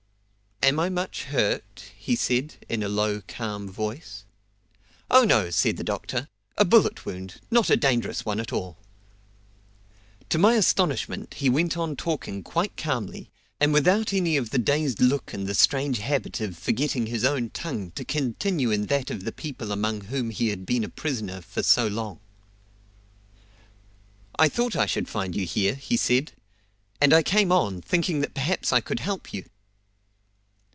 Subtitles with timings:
[0.63, 4.23] "Am I much hurt?" he said, in a low calm voice.
[5.09, 6.29] "Oh, no!" said the doctor.
[6.55, 8.77] "A bullet wound not a dangerous one at all."
[10.29, 15.01] To my astonishment he went on talking quite calmly, and without any of the dazed
[15.01, 19.25] look and the strange habit of forgetting his own tongue to continue in that of
[19.25, 22.19] the people among whom he had been a prisoner for so long.
[24.39, 26.31] "I thought I should find you here," he said;
[27.01, 29.43] "and I came on, thinking that perhaps I could help you."